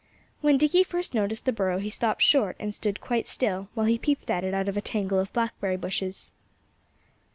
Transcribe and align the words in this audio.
When 0.39 0.57
Dickie 0.57 0.81
first 0.81 1.13
noticed 1.13 1.45
the 1.45 1.51
burrow 1.51 1.77
he 1.77 1.91
stopped 1.91 2.23
short 2.23 2.55
and 2.59 2.73
stood 2.73 3.01
quite 3.01 3.27
still, 3.27 3.67
while 3.75 3.85
he 3.85 3.99
peeped 3.99 4.31
at 4.31 4.43
it 4.43 4.51
out 4.51 4.67
of 4.67 4.75
a 4.75 4.81
tangle 4.81 5.19
of 5.19 5.31
blackberry 5.31 5.77
bushes. 5.77 6.31